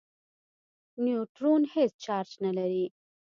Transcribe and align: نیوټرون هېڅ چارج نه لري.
نیوټرون 1.03 1.61
هېڅ 1.73 1.91
چارج 2.05 2.29
نه 2.43 2.51
لري. 2.57 2.85